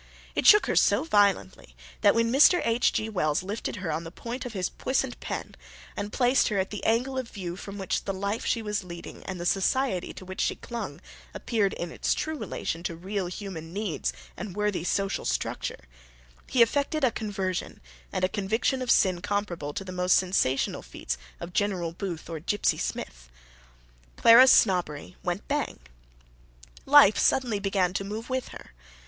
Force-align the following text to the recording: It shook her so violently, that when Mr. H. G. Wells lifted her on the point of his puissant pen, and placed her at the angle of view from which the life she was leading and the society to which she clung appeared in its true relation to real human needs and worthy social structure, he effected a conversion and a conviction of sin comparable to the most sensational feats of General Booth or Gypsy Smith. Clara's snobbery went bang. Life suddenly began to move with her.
It 0.33 0.47
shook 0.47 0.65
her 0.65 0.75
so 0.75 1.03
violently, 1.03 1.75
that 2.01 2.15
when 2.15 2.31
Mr. 2.33 2.59
H. 2.65 2.91
G. 2.91 3.07
Wells 3.07 3.43
lifted 3.43 3.75
her 3.75 3.91
on 3.91 4.03
the 4.03 4.09
point 4.09 4.47
of 4.47 4.53
his 4.53 4.67
puissant 4.67 5.19
pen, 5.19 5.53
and 5.95 6.11
placed 6.11 6.47
her 6.47 6.57
at 6.57 6.71
the 6.71 6.83
angle 6.85 7.19
of 7.19 7.29
view 7.29 7.55
from 7.55 7.77
which 7.77 8.05
the 8.05 8.11
life 8.11 8.43
she 8.43 8.63
was 8.63 8.83
leading 8.83 9.21
and 9.27 9.39
the 9.39 9.45
society 9.45 10.11
to 10.15 10.25
which 10.25 10.41
she 10.41 10.55
clung 10.55 11.01
appeared 11.35 11.73
in 11.73 11.91
its 11.91 12.15
true 12.15 12.35
relation 12.35 12.81
to 12.81 12.95
real 12.95 13.27
human 13.27 13.73
needs 13.73 14.11
and 14.35 14.55
worthy 14.55 14.83
social 14.83 15.23
structure, 15.23 15.83
he 16.47 16.63
effected 16.63 17.03
a 17.03 17.11
conversion 17.11 17.79
and 18.11 18.23
a 18.25 18.27
conviction 18.27 18.81
of 18.81 18.89
sin 18.89 19.21
comparable 19.21 19.71
to 19.71 19.83
the 19.83 19.91
most 19.91 20.17
sensational 20.17 20.81
feats 20.81 21.15
of 21.39 21.53
General 21.53 21.91
Booth 21.91 22.27
or 22.27 22.39
Gypsy 22.39 22.79
Smith. 22.79 23.29
Clara's 24.17 24.51
snobbery 24.51 25.15
went 25.21 25.47
bang. 25.47 25.77
Life 26.87 27.19
suddenly 27.19 27.59
began 27.59 27.93
to 27.93 28.03
move 28.03 28.31
with 28.31 28.47
her. 28.47 28.71